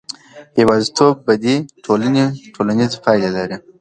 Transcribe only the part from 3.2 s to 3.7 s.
لري.